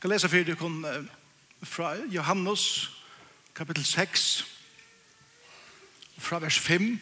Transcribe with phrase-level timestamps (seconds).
[0.00, 1.06] Skal lese for dere
[1.62, 2.90] fra Johannes
[3.54, 4.46] kapittel 6
[6.18, 7.00] fra vers 5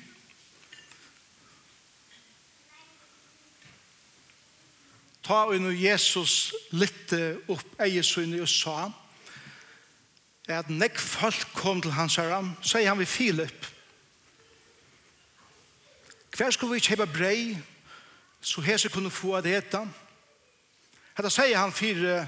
[5.22, 8.90] Ta og nu Jesus litte opp eiesynet og sa
[10.48, 13.70] at nekk folk kom til hans herre, sier han ved Filip
[16.34, 17.62] Hver skulle vi kjøpe brei
[18.42, 19.86] så hese kunne få av det etter.
[21.14, 22.26] Hetta sier han fyrir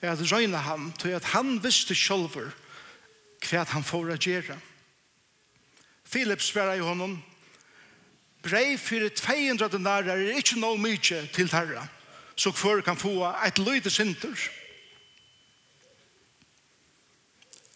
[0.00, 2.52] er at røyna ham, til at han visste sjolver
[3.48, 4.58] hva han får å gjøre.
[6.08, 7.18] Philip sverar i honom,
[8.42, 11.84] brei fyrir 200 denarer er ikkje no mykje til terra,
[12.36, 14.36] så kvar kan få eit løyde sinter.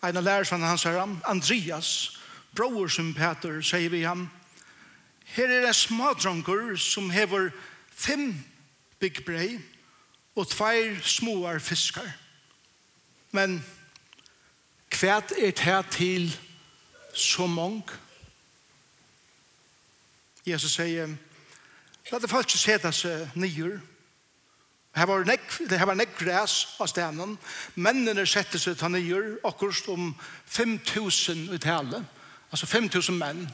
[0.03, 2.19] Ein av lærersvann hans herra, Andreas,
[2.57, 4.29] bror som Peter, sier vi ham,
[5.37, 7.53] her er en smadronker som hever
[7.89, 8.33] fem
[9.01, 9.61] big brei,
[10.37, 12.09] og tveir småar fiskar.
[13.33, 13.61] Men
[14.93, 16.33] kvært er det til
[17.15, 17.83] så mong?
[20.47, 21.09] Jesus sier,
[22.11, 23.81] la det faktisk seta seg nyer.
[24.97, 27.39] Her var nek, det her var nek græs av stenen.
[27.75, 30.11] Mennene sette seg til nyer, akkurat om
[30.51, 32.03] 5.000 i tale.
[32.53, 33.47] Altså 5.000 menn.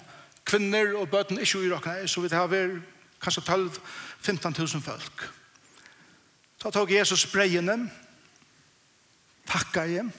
[0.49, 2.81] Kvinner og bøten ikke i så vi tar vi
[3.23, 3.43] kanskje
[4.27, 5.29] 12-15.000 folk.
[6.59, 7.85] Så tok Jesus breiene,
[9.47, 10.11] takka hjem,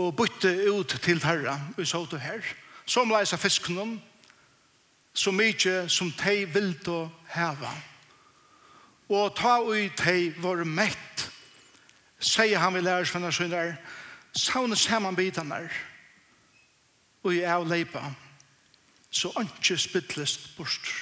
[0.00, 2.44] og bytte ut til herra, og så til her.
[2.88, 3.98] Som leisa fiskene,
[5.12, 7.02] så mykje som tei vil da
[7.34, 7.74] heva.
[9.08, 11.26] Og ta ui tei var mett,
[12.20, 13.74] sier han vi lærer svenna synder,
[14.32, 15.60] saune samanbitene,
[17.24, 18.00] og i av leipa,
[19.10, 20.92] så anki spittlist bort.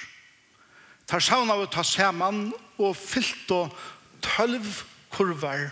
[1.07, 3.71] Tar sauna vi ta saman, og fyllt og
[4.21, 4.65] tølv
[5.11, 5.69] kurvar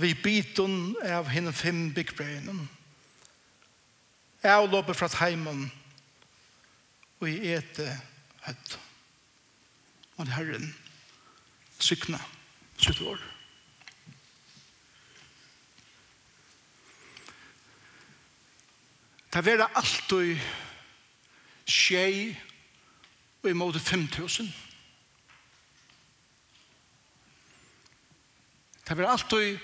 [0.00, 2.54] vi biten av henne fem byggbrøyene.
[4.40, 5.66] Jeg løper fra heimen
[7.20, 7.88] og i ete
[8.46, 8.78] høtt.
[10.16, 10.70] Og det Herren
[11.80, 12.20] sykna
[12.80, 13.20] sitt år.
[19.30, 20.40] Det er vera alltid
[21.68, 22.32] tjei
[23.42, 24.69] og imot 5 5000.
[28.90, 29.58] Det var alltid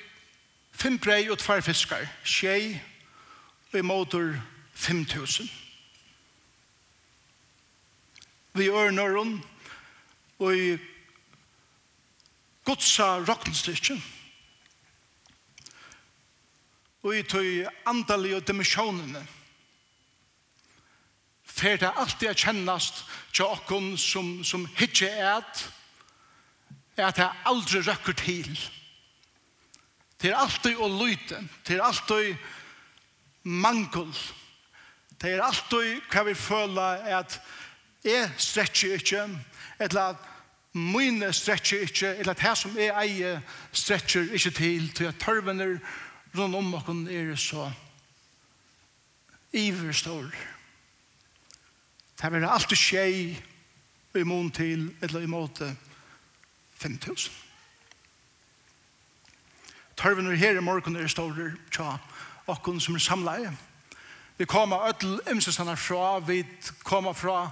[0.70, 2.76] fem brei og tvær fiskar, tjei
[3.72, 4.36] og i måter
[4.70, 5.48] fem tusen.
[8.54, 9.40] Vi ørnøren
[10.38, 10.76] og i
[12.70, 13.98] godsa rokkenstikjen
[17.02, 19.24] og i tøy andalige dimensjonene
[21.42, 25.66] fer det alltid er kjennast til okkon som, som hitje er at
[26.96, 28.58] er at det aldri røkker til.
[30.26, 31.36] Det er alltid å lyte.
[31.62, 32.32] Det er alltid
[33.46, 34.08] mangel.
[35.22, 37.36] Det er alltid hva vi føler at
[38.02, 39.22] jeg stretcher ikke,
[39.78, 40.26] eller at
[40.74, 43.38] mine stretcher ikke, eller at det som jeg eier
[43.70, 45.78] stretcher ikke til, til at tørvener
[46.34, 47.70] rundt om oss er så
[49.54, 50.34] iverstor.
[52.18, 55.76] Det er alltid skje i mån til, eller i måte
[56.82, 57.45] 5000.
[59.96, 61.96] Tørven er her i morgen er stårer tja
[62.46, 63.52] okkun som er samleie.
[64.38, 66.44] Vi kommer ødel imsestene fra, vi
[66.84, 67.50] kommer fra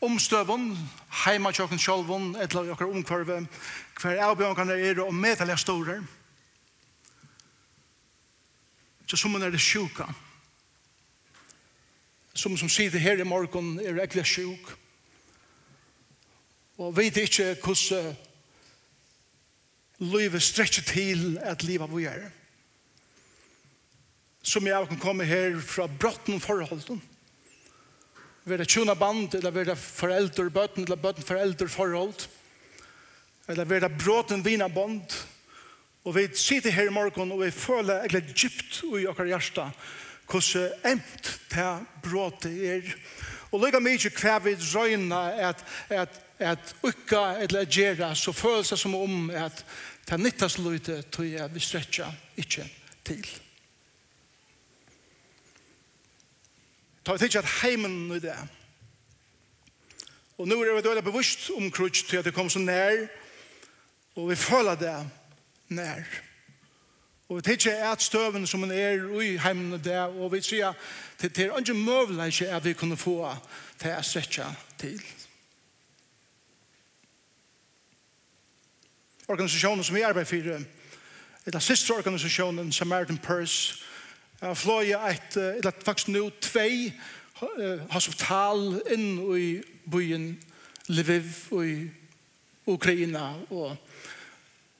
[0.00, 0.78] omstøvun,
[1.24, 3.46] heima tjokken sjolvun, et eller okker omkvarve,
[4.00, 5.98] hver avbjørnkane er og medelig store.
[9.06, 10.06] Så som er det sjuka.
[12.34, 14.76] Som som sier her i morgen er egentlig sjuk.
[16.78, 18.14] Og vet ikke hvordan
[20.00, 22.28] livet stretcher til at livet vi er.
[24.42, 27.02] Som jeg kan komme her fra brotten forholden.
[28.44, 32.28] Være tjona band, eller være foreldre, bøten, eller bøten foreldre forhold.
[33.48, 35.12] Eller vi er brotten vina band.
[36.04, 39.68] Og vi sitter her i morgen, og vi føler egentlig djupt i okkar hjärsta
[40.30, 42.86] hvordan emt det bråte er.
[43.50, 45.20] Og lykka mykje hva vi røyna
[45.50, 49.64] at, at at ukka eller at gjera så føles det som om at
[50.06, 52.08] det er nyttas løyte tog jeg vi stretja
[52.40, 52.64] ikkje
[53.04, 53.26] til.
[57.04, 58.36] Ta vi tidsja at heimen nu det.
[60.38, 63.06] Og nu er vi døyla bevust om krutsk til at det kom så nær
[64.16, 64.96] og vi føler det
[65.68, 66.02] nær.
[67.28, 70.72] Og vi tidsja at støven som hun er i heimen i det og vi sier
[70.72, 73.34] at det er ikke møvleik at vi kunne få
[73.78, 74.48] til å stretja
[74.78, 75.02] til.
[79.30, 80.64] organisasjonen som vi arbeider for,
[81.46, 83.84] eller siste organisasjonen, Samaritan Purse,
[84.40, 86.92] Jeg fløy et, eller faktisk nå, tvei
[87.92, 89.48] hospital inn i
[89.84, 90.30] byen
[90.88, 91.28] Lviv
[91.60, 91.74] i
[92.66, 93.34] Ukraina.
[93.50, 93.76] Og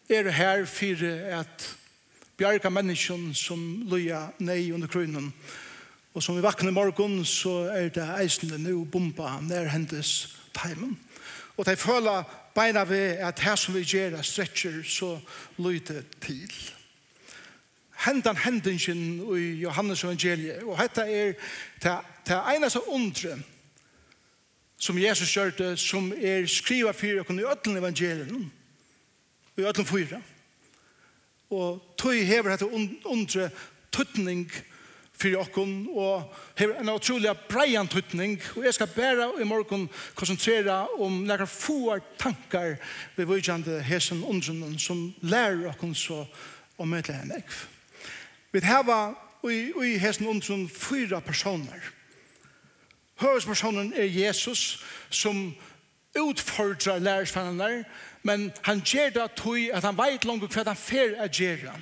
[0.09, 1.05] er her for
[1.37, 1.67] at
[2.41, 5.29] bjerga mennesken som løya nei under krynen.
[6.15, 10.97] Og som vi vakner i morgen, så er det eisende nå bomba nær hendes timen.
[11.57, 12.23] Og de føler
[12.55, 15.19] beina ved at her som vi gjør stretcher så
[15.59, 16.53] lyder til.
[18.07, 21.33] Hendan hendingen i Johannes evangeliet, og dette er
[22.27, 23.39] det eneste undre
[24.81, 28.53] som Jesus gjør det, som er skriva for dere i ødelen evangelien,
[29.57, 30.21] i ødelen fyra.
[31.51, 32.71] Og tog hever dette
[33.05, 33.51] undre
[33.93, 34.53] tøtning
[35.21, 40.87] fyrir okkun og hefur en utrolig breian tutning og jeg skal bæra i morgun konsentrera
[40.99, 42.79] om nekra fuar tankar
[43.19, 46.25] við vujjande hesen undrunnen som lærer okkun så
[46.81, 47.57] om møtla enn ekv.
[48.53, 49.01] Vi heva
[49.45, 51.93] i hesen undrun fyra personer.
[53.21, 54.81] Hørespersonen er Jesus
[55.11, 55.51] som
[56.17, 57.85] utfordrar lærersfannar
[58.23, 59.23] men han gjer det
[59.73, 61.77] at han veit langt hva han fer er gjerra.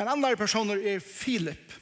[0.00, 1.72] En annan person er Filip.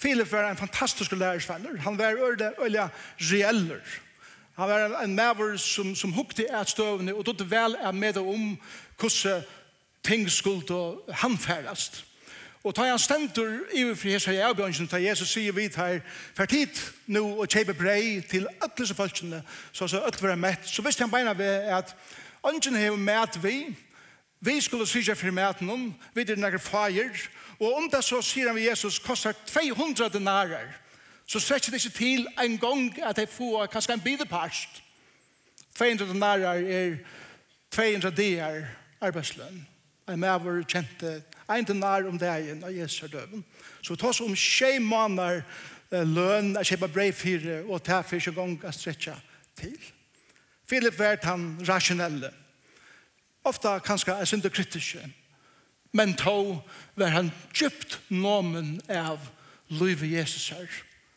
[0.00, 1.80] Filip var en fantastisk lærersvenner.
[1.80, 2.88] Han var øyla, øyla
[3.20, 3.80] reeller.
[4.56, 8.58] Han var en maver som, som hukte et støvende og tog vel er med om
[8.98, 9.42] hvordan
[10.02, 12.04] ting skulle handfærast.
[12.64, 16.00] Og ta han stendur i fri hesa i avbjørnsen, ta Jesus sier vi her,
[16.36, 16.76] for tid
[17.08, 19.08] nå og kjeipe brei til alle som
[19.72, 21.96] så så ødel var mett, så visste han beina ved at
[22.44, 23.76] ønsken hever mett vi,
[24.40, 27.28] Vi skulle sige for maten om, vi er nægge feir,
[27.60, 30.68] og om det så sier han vi Jesus kostar 200 denarer,
[31.26, 34.82] så svekker det ikke til en gang at jeg får kanskje en bideparst.
[35.78, 36.96] 200 denarer er
[37.70, 38.64] 200 dier
[39.00, 39.66] arbeidslønn.
[40.08, 43.44] En maver kjente en denar om dagen av Jesu døven.
[43.82, 45.42] Så det oss om tjei måneder
[45.90, 49.14] løn, jeg kjøper brev fire, og det er gang å stretja
[49.58, 49.76] til.
[50.66, 52.32] Philip vært han rasjonelle
[53.44, 55.02] ofta kanskje er sinde kritiske,
[55.92, 56.60] men to
[56.96, 59.18] var han djupt nomen av
[59.68, 60.68] liv Jesus her,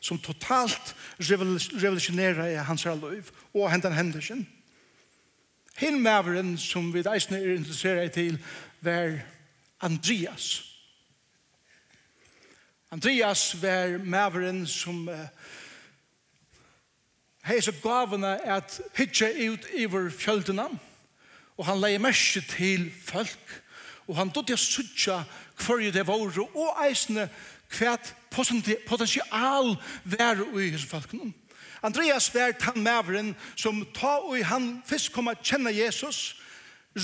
[0.01, 4.47] som totalt revolusjonerer i hans her liv, og hentan hendelsen.
[5.77, 8.37] Hinn maveren som vi eisne er interesseret til,
[8.81, 9.17] var
[9.81, 10.63] Andreas.
[12.91, 15.25] Andreas var maveren som uh,
[17.43, 20.92] hei så gavene at hitje ut iver fjöldene, og
[21.57, 23.61] Og han leie mersi til folk.
[24.07, 25.23] Og han dødde suttja
[25.63, 27.29] hver det var og eisne
[27.73, 28.13] kvært
[28.87, 31.33] potensial vær i hos folkene.
[31.83, 36.35] Andreas vær han maveren som ta og han fisk kom a kjenne Jesus,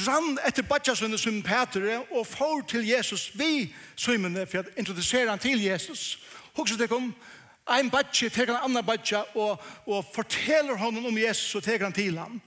[0.06, 5.42] rann etter badjasønne som Petre og får til Jesus vi svimene for å introdusere han
[5.42, 6.20] til Jesus.
[6.56, 7.12] Hugsa det kom,
[7.70, 11.98] ein badje, teker han annan badje og, og forteller honom om Jesus og teker han
[11.98, 12.40] til han.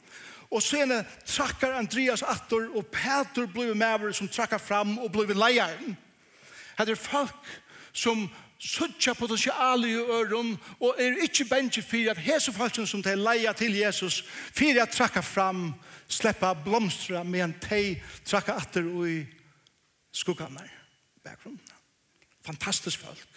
[0.52, 5.96] Og sene trakkar Andreas attor, og Peter blir maver som trakkar fram og blir leieren.
[6.78, 7.48] Det er folk
[7.92, 8.26] som
[8.62, 13.52] suttja potential i øron og er ikkje bensje fyrir at hese folk som de leia
[13.52, 14.22] til Jesus
[14.54, 15.72] fyrir at trakka fram
[16.08, 19.18] sleppa blomstra medan de trakka atter og i
[20.14, 20.70] skugganar
[21.24, 21.60] bakgrunnen
[22.46, 23.31] fantastisk folk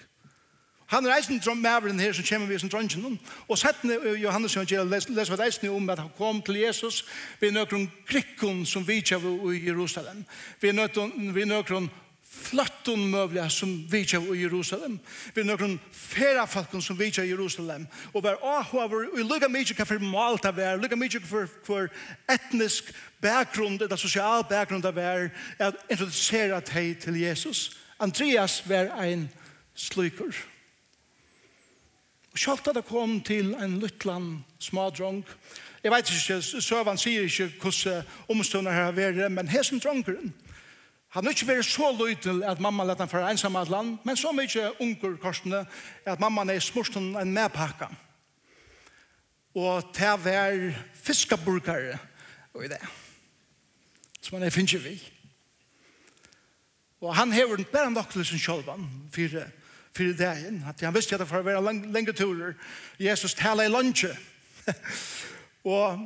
[0.86, 3.82] Han er eisen drom maveren her som kommer vi som dronjen og sett
[4.22, 7.04] Johannes og gjør les hva eisen om at han kom til Jesus
[7.42, 10.26] vi nøkron grikkon som vi kjav i Jerusalem
[10.62, 11.90] vi nøkron, vi nøkron
[12.36, 15.00] flotton mövliga som vi i Jerusalem.
[15.34, 17.88] Vi har någon färra falkon som vi i Jerusalem.
[18.14, 21.90] Och var ahoavar, och lukka mycket för malta vär, lukka mycket för, för
[22.28, 22.84] etnisk
[23.22, 27.78] bakgrund, eller social bakgrund av er att introducera dig till Jesus.
[27.98, 29.30] Andreas var en
[29.76, 30.36] slukor.
[32.36, 35.22] Og selv at det kom til en luttland smadrong,
[35.84, 40.34] jeg vet ikke, søvann sier ikke hvordan omstående her har vært, men hesen drongeren,
[41.16, 44.20] han har ikke vært så lytel at mamma lette han for ensam av land, men
[44.20, 45.64] så mye unger korsene
[46.04, 47.88] at mamma er smursten en medpakka.
[49.56, 50.74] Og til å være
[51.06, 51.96] fiskaburgere
[52.52, 52.82] og i det.
[54.20, 54.98] Som han er finner vi.
[57.00, 59.48] Og han hever bare nok til sin kjølvann, fire
[59.96, 62.54] for dagen, at han visste at det var å være lenge turer.
[63.00, 64.12] Jesus tala i lunge.
[65.76, 66.02] og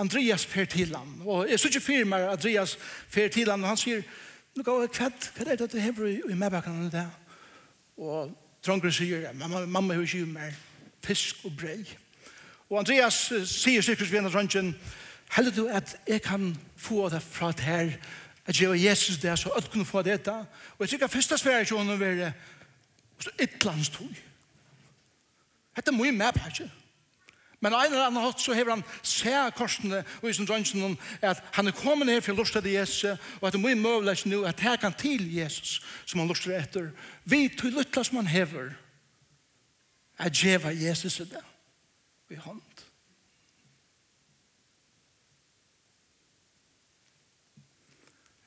[0.00, 1.20] Andreas fer til han.
[1.24, 2.76] Og jeg synes ikke firma Andreas
[3.08, 4.02] fer til han, og han sier,
[4.56, 7.04] Nå går jeg kvett, hva er det du hever i medbakkene det?
[8.02, 8.32] Og
[8.66, 10.56] Trondgren sier, mamma, mamma har ikke mer
[11.06, 11.84] fisk og brei.
[12.66, 14.74] Og Andreas sier sikkert ved Trondgren,
[15.30, 17.92] Heldig du at jeg kan få det fra det her
[18.50, 20.32] at jeg var Jesus der, så ødt kunne få dette.
[20.32, 22.32] Og jeg tykker at første svære ikke å være
[23.38, 24.16] et eller annet tog.
[25.76, 26.66] Hette må jeg med på ikke.
[27.60, 31.42] Men en eller annen hatt så hever han se korsene og i sin drønnsen at
[31.52, 34.16] han er kommet ned for å luste til Jesus og at det må jeg møvle
[34.16, 35.76] ikke nå at her kan til Jesus
[36.08, 36.88] som han luste etter.
[37.28, 38.72] Vi tog lytte som han hever
[40.18, 41.44] at jeg var Jesus i det.
[42.32, 42.69] Vi hånd.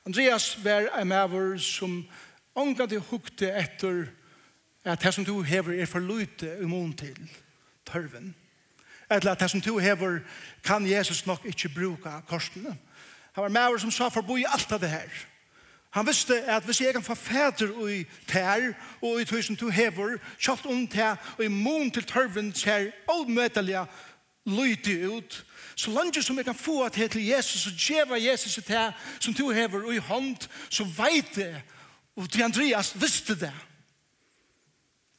[0.05, 2.03] Andreas var en maver som
[2.55, 4.09] ångan til hukte etter
[4.83, 7.15] at det som du hever er for lute imon til
[7.87, 8.35] tørven.
[9.11, 10.19] Eller at det som du hever
[10.63, 12.75] kan Jesus nok ikke bruka korsene.
[13.33, 15.23] Han var maver som sa forbi alt av det her.
[15.93, 20.17] Han visste at hvis jeg kan få fæder i tær og i tusen du hever,
[20.39, 23.85] kjalt om tær og imon til tørven ser omøtelige
[24.45, 25.45] lydig ut.
[25.75, 29.33] Så langt som jeg kan få at til Jesus, og djeva Jesus til det som
[29.33, 30.37] du hever i hånd,
[30.69, 31.61] så veit det.
[32.15, 33.53] Og til Andreas visste det.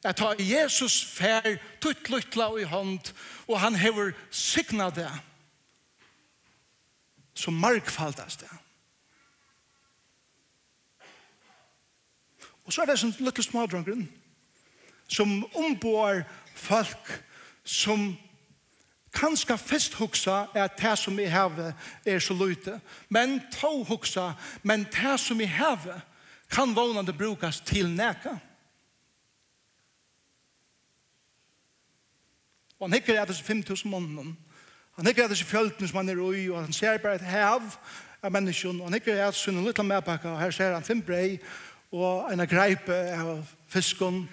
[0.05, 3.13] At ta Jesus fær tutt lytla i hånd,
[3.47, 5.11] og han hever signa det.
[7.33, 8.51] Så markfaldas det.
[12.65, 14.07] Og så er det sånn lytte smadrongren
[15.11, 16.23] som ombår
[16.57, 17.11] folk
[17.65, 18.13] som
[19.15, 21.73] kanskje først hugsa er at det som jeg har
[22.05, 22.79] er så løyte.
[23.09, 26.01] Men to hugsa, men det som jeg har
[26.51, 28.37] kan vånande brukas til neka.
[32.79, 34.37] Og han hikker etter 5.000 måneden.
[34.95, 37.63] Han hikker etter fjölten som han er ui, og han ser bare et hev
[38.21, 38.79] av menneskene.
[38.79, 41.39] Og han hikker etter sin lilla medpakka, og her ser han fem brei,
[41.91, 44.25] og en greipe av fiskon,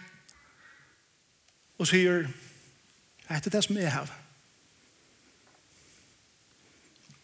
[1.79, 2.27] og sier,
[3.31, 4.22] etter det som jeg har.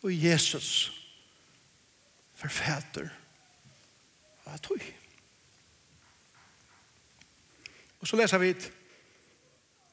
[0.08, 0.92] og Jesus
[2.38, 3.08] forfæter
[4.46, 4.82] av tog.
[8.00, 8.54] Og så leser vi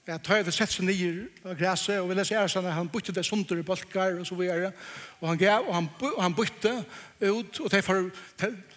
[0.07, 2.75] Ja, Jeg tar det sett seg nye av græset, og vi leser her sånn at
[2.77, 4.69] han bytte det sunder i balkar, og så videre,
[5.17, 6.73] og han gav, og han, og han bytte
[7.23, 8.11] ut, og det for,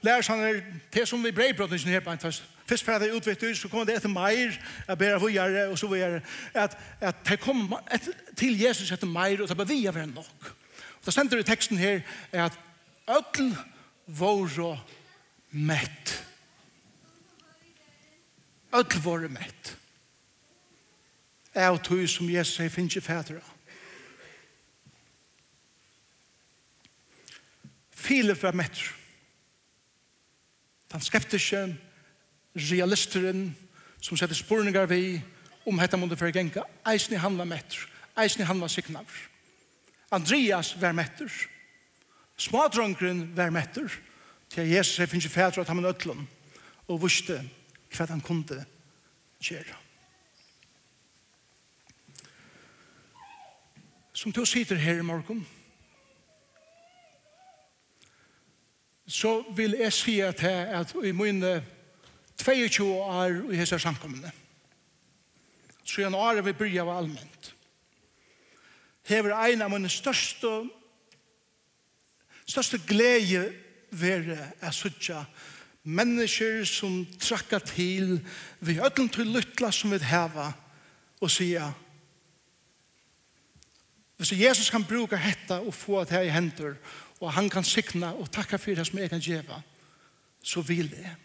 [0.00, 3.10] lærer sånn at det som vi breibrottene sin her på en tast, først fra det
[3.12, 4.56] utvitt ut, så kom det etter meir,
[4.88, 6.22] jeg ber av videre, og så videre,
[6.54, 10.54] at, at det kom et, til Jesus etter meir, og det ble vi av nok.
[11.08, 12.58] Det stender i teksten her er at
[13.08, 13.54] öll
[14.06, 14.74] våre
[15.50, 16.10] mett.
[18.72, 19.70] Öll våre mett.
[21.54, 23.40] Er og tog som Jesus sier finnes i fædre.
[27.90, 28.82] Filip fra mett.
[30.92, 31.64] Den skeptiske
[32.52, 33.56] realisteren
[34.00, 37.88] som setter spurningar vi om hette måtte hetta mundu fyrir genga, eisni han var mettur,
[38.20, 39.37] eisni han var signaver.
[40.10, 41.32] Andreas var metter.
[42.36, 43.92] Smadrongren var metter.
[44.48, 46.26] Til Jesus er finnes i fædre at han var nødlom.
[46.88, 47.42] Og visste
[47.92, 48.64] hva han kunne
[49.40, 49.76] gjøre.
[54.12, 55.46] Som du sitter her i morgen,
[59.06, 61.64] så vil jeg si at, at i mine
[62.44, 64.30] 22 år i hese samkommende,
[65.84, 67.54] så er en år vi bryr av allmänt
[69.08, 70.50] hever ein av mine største
[72.48, 73.48] største glede
[73.90, 75.24] være er suttja
[75.88, 78.18] mennesker som trakka til
[78.60, 80.50] vi ødlen til lytla som vi heva
[81.20, 81.72] og sier
[84.18, 86.76] hvis Jesus kan bruka hetta og få at her i hendur
[87.20, 89.62] og han kan sikna og takka for det som jeg kan gjeva
[90.44, 91.16] så vil det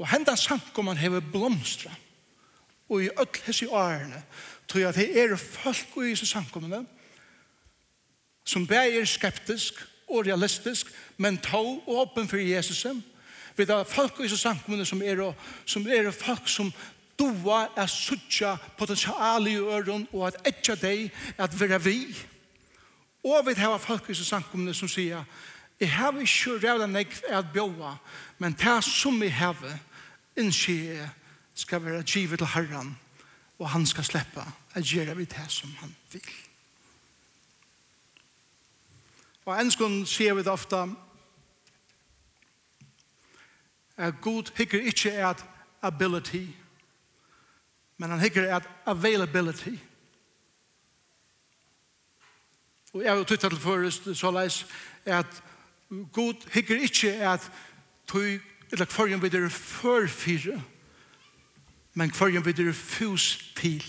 [0.00, 1.92] og hendan sank om han hever blomstra
[2.90, 4.22] og i öll hessi årene,
[4.68, 6.84] tror jeg at det er folk i disse samkommende,
[8.44, 9.74] som bare er skeptisk
[10.08, 12.86] og realistisk, men ta åpen for Jesus.
[13.56, 15.32] Vi har folk i disse samkommende som er,
[15.66, 16.72] som er folk som
[17.20, 21.98] doa er suttja potensial i øren og at etja deg at være vi.
[23.24, 25.24] Og vi har folk i disse samkommende som sier
[25.80, 27.94] Jeg har ikke rævla nek at bjóa,
[28.38, 29.56] men det som vi har
[30.36, 31.08] innskjer
[31.60, 32.98] skal være givet til Herren,
[33.58, 36.30] og han skal slippe at gjøre vi det som han vil.
[39.44, 40.86] Og enskund sier vi det ofte
[44.00, 45.44] at Gud hikker ikke at
[45.82, 46.46] ability,
[47.96, 49.76] men han hikker at availability.
[52.92, 54.66] Og jeg har tytt til forrest så leis
[55.04, 55.42] at
[56.12, 57.52] Gud hikker ikke at
[58.06, 58.40] tog
[58.72, 60.06] eller kvarjen videre før
[62.00, 63.84] men hverjum vi er fus til.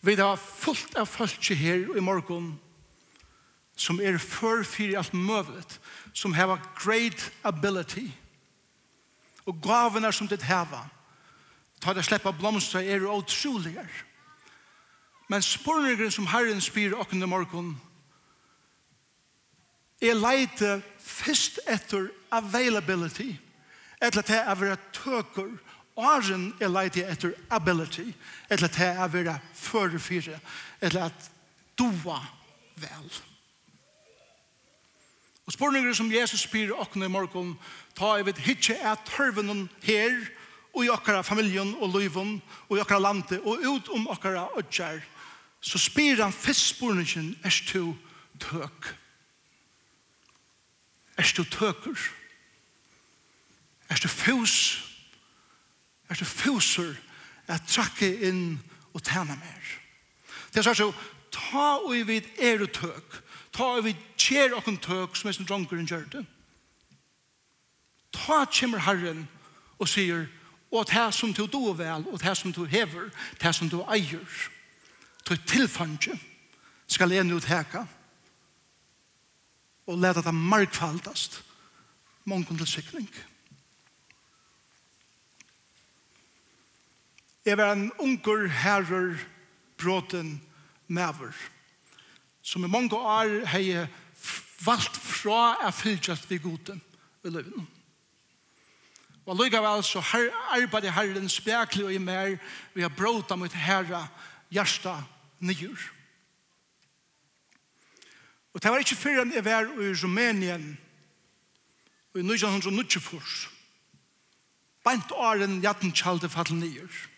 [0.00, 2.54] Vi har fullt av folk her i morgen
[3.76, 5.76] som er førfyrir alt møvlet,
[6.16, 8.08] som har great ability,
[9.44, 10.86] og gavene som det heva,
[11.80, 13.84] ta det sleppa blomstra er utroligere.
[15.28, 17.74] Men spurningren som Herren spyr okken i morgen,
[20.00, 23.34] er leite først etter availability.
[24.02, 25.52] Etla til å være tøker,
[25.96, 28.10] åren er leid etter ability,
[28.52, 30.36] etla til å være førefyre,
[30.84, 31.30] etla at
[31.78, 32.18] doa
[32.76, 33.08] vel.
[35.46, 37.54] Og spørninger som Jesus spyr åkne i morgen,
[37.96, 40.18] ta i vidt hitje er tørvenen her,
[40.76, 42.34] og i okkara familjen og løyven,
[42.68, 45.00] og i okkara landet, og ut om okkara ødjar,
[45.64, 47.94] så spyr han fyrst spørningen, er du
[48.42, 48.92] tøk?
[51.16, 51.96] Er du tøker?
[51.96, 52.25] Er du?
[53.88, 54.82] Er du fus?
[56.08, 56.94] Er du fuser
[57.48, 58.58] Er trakke inn
[58.94, 59.66] og tæna mer?
[60.54, 60.92] Det er så,
[61.30, 63.22] ta og vid er du tøk.
[63.52, 66.24] Ta og vid kjer en tøk som er som dronkeren gjør det.
[68.12, 69.28] Ta kjemmer Herren
[69.78, 70.26] og sier,
[70.72, 73.10] og det som du do vel, og det som du hever,
[73.42, 74.26] det som du eier,
[75.26, 76.18] til tilfange,
[76.86, 77.84] skal en nå teka,
[79.86, 81.42] og leta det markfaldast,
[82.24, 83.06] mongen til sikring.
[83.06, 83.35] Takk
[87.46, 89.18] Jeg var en unger herrer
[89.78, 90.40] bråten
[90.86, 91.32] mever.
[92.42, 93.88] Som i mange år har jeg
[94.64, 96.74] valgt fra å fylgjast vi gode
[97.22, 97.66] i løven.
[99.26, 102.36] Og lykkevel så her, arbeider herren spekler og i mer
[102.74, 104.04] vi har bråta mot herre
[104.50, 105.00] hjärsta
[105.38, 105.90] nyer.
[108.54, 110.70] Og det var ikke før enn jeg var i Rumænien
[112.14, 113.52] og i 1994
[114.86, 116.86] Bant åren jatten kjalde fall nyer.
[116.86, 117.15] Og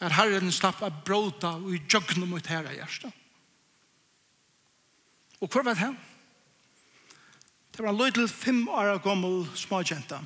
[0.00, 3.12] er Herren slapp av bråta og i djøgnet mot herre hjertet.
[5.42, 5.90] Og hvor var det?
[7.74, 10.22] Det var en løy til fem år gammel småkjenta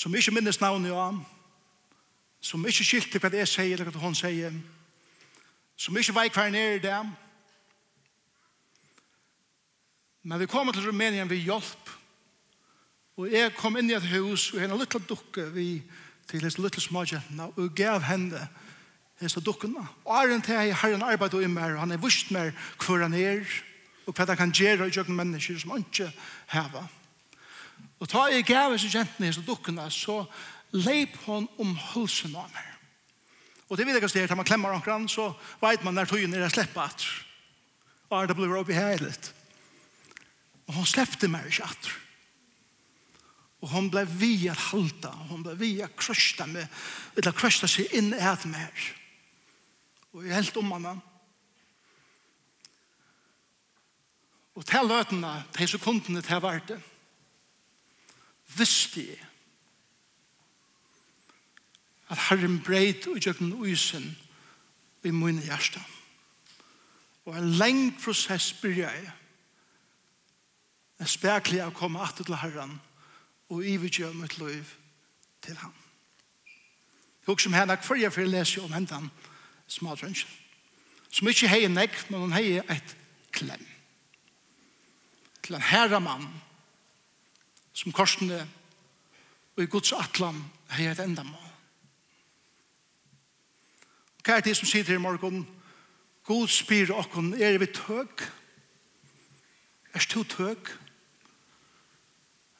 [0.00, 1.18] som ikke minnes navnet av
[2.40, 4.54] som ikke skilte hva det sier eller hva hun sier,
[5.76, 7.10] som ikke vei hver er i dem.
[10.24, 11.90] Men vi kom til Rumænien ved hjelp,
[13.20, 15.98] og jeg kom inn i et hus, og en liten dukke, vi hjelp,
[16.30, 18.46] til hans lille smågjentene og gav henne
[19.20, 19.82] hans og dukkene.
[20.04, 22.54] Og er en til jeg har en arbeid og imer, og han er vust mer
[22.78, 23.44] hvor han er,
[24.06, 26.10] og hva han kan gjøre i jøkken mennesker som han ikke
[26.54, 26.88] hever.
[28.00, 30.24] Og ta i gav hans jentene hans og dukkene, så
[30.72, 32.66] leip hon om hulsen av meg.
[33.70, 35.30] Og det vil jeg sted, når man klemmer omkring så
[35.62, 37.04] vet man når tøyen er jeg slipper at.
[38.10, 39.30] Og det blir oppe i heilet.
[40.66, 41.90] Og hun sleppte meg ikke at.
[43.60, 45.08] Og hon blev vi att halta.
[45.08, 46.68] Hon blev vi att krösta med.
[47.16, 48.86] Eller krøsta seg inn i ett mer.
[50.12, 51.00] Og jeg helt om henne.
[54.54, 56.82] Och till lötena, till sekunderna till världen.
[58.56, 59.26] Visste jeg
[62.10, 64.16] at Herren breit og gjør den uisen
[65.06, 65.80] i min hjerte.
[67.24, 69.12] Og en lengd prosess byrja jeg.
[71.00, 72.80] En speklig av å komme atter til Herren
[73.50, 74.64] og ivergjør mitt liv
[75.42, 75.74] til ham.
[77.26, 79.10] Og som henne, hver jeg får lese om hentan
[79.70, 80.30] smadrønsjen,
[81.10, 82.96] som ikke heier nek, men hun heier et
[83.34, 83.62] klem.
[85.42, 86.26] Til en herre mann,
[87.72, 88.40] som korsene
[89.56, 90.42] og i Guds atlan
[90.74, 91.46] heier et enda mål.
[94.24, 95.46] Hva er det som sier til i morgen?
[96.26, 98.26] God spyr okken, er vi tøk?
[99.94, 100.74] Er du tøk?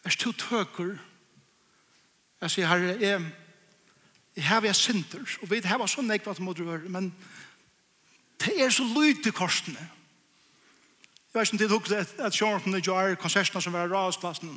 [0.05, 0.97] Er du tøker?
[2.41, 3.33] Jeg sier, herre, jeg,
[4.37, 7.11] jeg har jeg synder, og vi har sånn nekvat mot rør, men
[8.41, 9.81] det er så lyd til korsene.
[11.31, 13.93] Jeg vet ikke om det tok at, at Sjørnsen og Jar, konsertene som var i
[13.93, 14.57] rasplassen,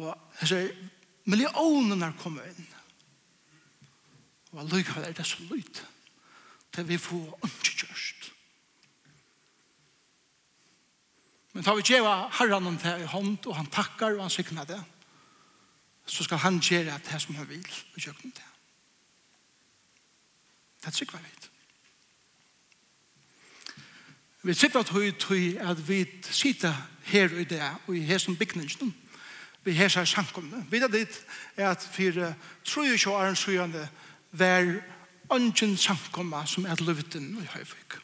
[0.00, 0.08] og
[0.40, 0.72] jeg sier,
[1.28, 2.68] millionene er kommet inn.
[4.56, 5.84] Og lykkevel er det så lyd
[6.74, 7.50] til vi får
[11.60, 14.64] Men tar vi djeva herran om det i hånd, og han takkar og han siknar
[14.64, 14.78] det,
[16.08, 18.46] så skal han gjøre det som han vil og gjøre det.
[20.80, 21.34] Det sikvar vi.
[24.42, 26.72] Vi sikvar tøy tøy at vi sitter
[27.04, 28.96] her i det, og i her som bygningen,
[29.64, 30.64] vi her som er sankomne.
[30.70, 31.24] Vi er dit
[31.56, 33.88] er at for tru og sjåaren sjående,
[34.32, 34.78] vær
[35.28, 38.00] ønsken sankomma som er løvden i høyføk.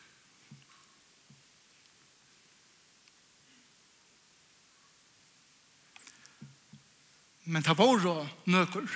[7.46, 8.88] Men ta våre nøkker.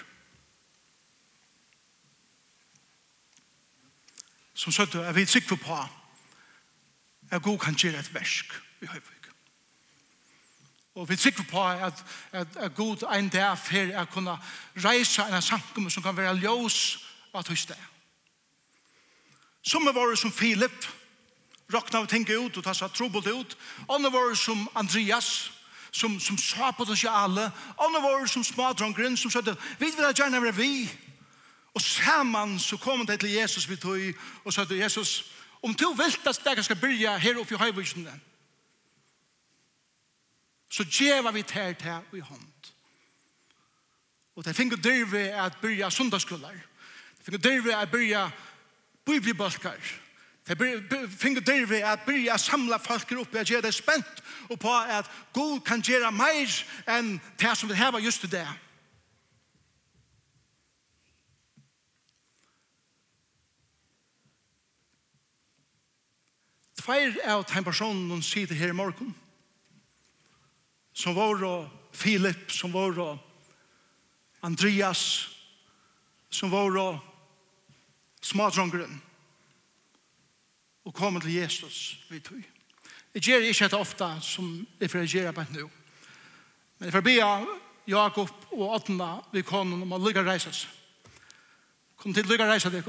[4.54, 5.78] Som søtte, jeg vil sikre på
[7.30, 9.20] at god kan gjøre et versk i Høyvig.
[10.94, 14.34] Og vi sikre på at, at, at god en dag for å kunne
[14.84, 16.80] reise en sankum som kan være ljøs
[17.32, 17.76] av tøyste.
[19.62, 20.88] Som er våre som Filip,
[21.72, 23.56] råkna av tenke ut og ta seg trobult ut.
[23.88, 25.50] Andre våre som Andreas,
[25.92, 29.40] som, som sa potensialet, andre var som smadrongren, som sa,
[29.79, 30.90] vi vil ha gjerne være vi.
[31.74, 34.00] Og sammen så kom det til Jesus vi tog,
[34.44, 38.20] og sa til Jesus, om du vil at jeg skal byrja her oppe i høyvisene,
[40.70, 42.70] så djeva vi tær tær i hånd.
[44.37, 46.55] Og det finner dyrve at byrja sundagskullar.
[47.18, 48.31] Det finner dyrve at byrja
[49.05, 49.81] biblibalkar.
[50.48, 50.57] Det
[51.18, 55.07] finner dyr vi at byrja samla folk opp og gjør det spent og på at
[55.35, 56.50] Gud kan gjøre meir
[56.90, 58.46] enn det som vi har just det.
[66.81, 69.12] Tveir av den personen sitter her i morgen
[70.96, 73.18] som var og Filip, som var og
[74.42, 75.29] Andreas,
[76.31, 76.98] som var og
[78.22, 79.00] smadrongren
[80.84, 82.42] og komme til Jesus vi tog.
[83.14, 85.70] Jeg gjør ikke det ofte som jeg får gjøre på nå.
[86.78, 87.16] Men jeg får be
[87.90, 90.66] Jakob og Åtna vi kom om å lykke reises.
[92.00, 92.86] Kom til lykke reise deg.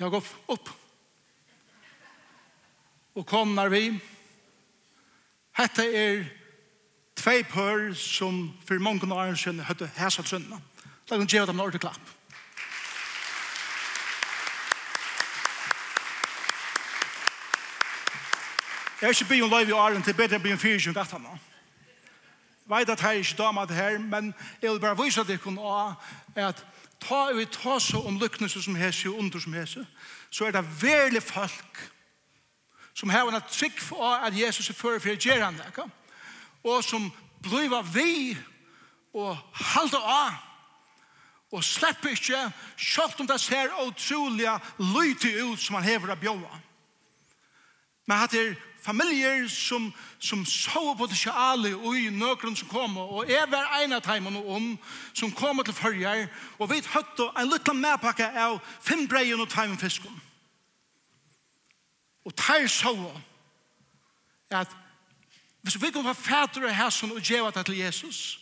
[0.00, 0.70] Jakob, opp.
[3.14, 3.82] Og kom når vi.
[5.54, 6.24] Hette er
[7.20, 10.58] tvei pør som for mange år siden høtte hæsa trønna.
[11.10, 12.12] La oss gjøre dem en ordentlig klapp.
[19.02, 21.38] Jeg er ikke bygd om løyve i åren til bedre bygd om som og nå.
[22.68, 25.28] Jeg vet at her er ikke dama det her, men jeg vil bare vise at
[25.28, 25.38] jeg
[26.36, 26.66] at
[27.00, 29.86] ta vi ta så om lykkelse som hese og under som hese,
[30.30, 31.92] så er det veldig folk
[32.94, 35.90] som har en trygg for at Jesus er fører for å gjøre han det,
[36.62, 37.10] og som
[37.42, 38.38] blir vi
[39.12, 40.38] og halter av
[41.52, 44.46] og slipper ikke, selv om det ser utrolig
[44.78, 46.60] lydig ut som han hever av bjøa.
[48.06, 52.68] Men at det er familier som, som så på det kjale og i nøkron som
[52.68, 54.72] kom, og jeg var en av timene om,
[55.14, 56.26] som kom til førjer,
[56.58, 60.20] og vi høtte en liten medpakke av fem breien og timen fisken.
[62.24, 62.94] Og der så
[64.52, 64.76] at
[65.62, 68.41] hvis vi kunne være fætere hæsen og gjøre det til Jesus,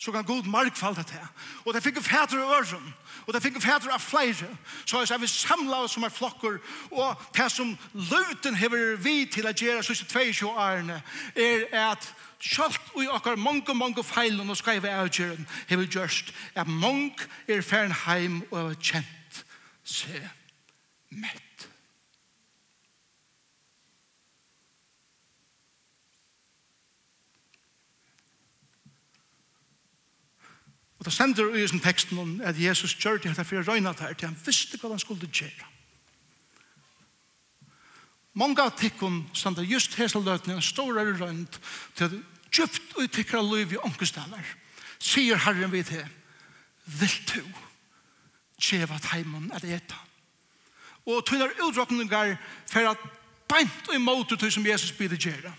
[0.00, 1.26] så kan god markfalda det.
[1.64, 2.94] Og det fikk fæter i øren,
[3.26, 4.48] og det fikk fætere av flere,
[4.86, 6.58] så jeg vil samla oss som er flokker,
[6.90, 11.02] og det som løten hever vi til å gjøre siste 22 årene,
[11.36, 12.08] er at
[12.40, 17.92] kjølt i okkar mange, mange feilen og skreive avgjøren, hever gjørst at mange er færen
[18.06, 19.44] heim og er kjent
[19.84, 20.24] seg
[21.10, 21.49] mett.
[31.00, 34.12] Og det stender i sin teksten at Jesus gjør det for å røyne det her
[34.12, 35.68] til han visste hva han skulle gjøre.
[38.36, 41.56] Mange av tikkene stender just hese løtene en stor røynt
[41.96, 42.18] til at
[42.52, 44.44] djupt og tikkere liv i ångestaller.
[45.00, 46.04] Sier Herren vi til
[47.00, 47.40] vil du
[48.60, 49.96] djeva teimen at eta.
[51.08, 52.36] Og tøyder utråkninger
[52.68, 53.08] for at
[53.48, 55.52] beint og imot det som Jesus blir det gjøre.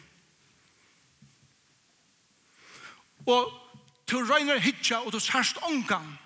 [3.26, 3.61] Og
[4.12, 6.18] Du røyner hitja og du sørst ångan.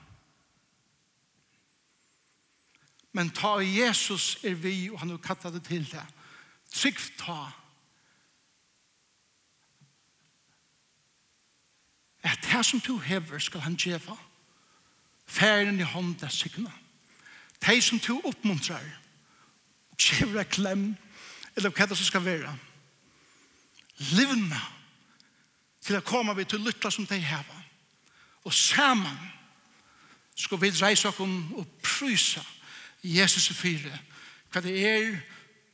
[3.14, 6.04] Men ta Jesus er vi, og han har kattet det til det.
[6.74, 7.46] Trygg ta.
[12.26, 14.18] At det som du hever skal han djeva.
[15.26, 16.72] Færen i hånd er signa.
[17.66, 18.84] Det som du oppmuntrar,
[19.98, 20.96] djeva klem,
[21.56, 22.52] eller hva det som skal være.
[23.98, 24.60] Livna
[25.86, 27.65] til å komme vi til lytta som de hever.
[28.46, 29.18] Og saman
[30.36, 32.44] skal vi reise oss og prysa
[33.04, 34.00] Jesus og fyre.
[34.52, 35.18] Hva det er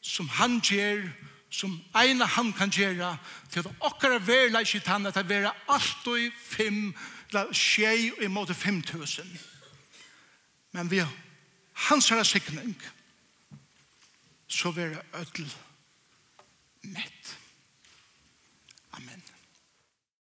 [0.02, 1.04] som han gjør,
[1.52, 3.18] som eina han kan gjøre,
[3.52, 6.94] til at okkara verla ikke tann at det vera alt og fem,
[7.30, 9.28] eller tjei og imot fem tusen.
[10.72, 11.04] Men vi
[11.90, 12.76] hans herre sikning,
[14.48, 15.54] så vera ødel
[16.82, 17.38] mett.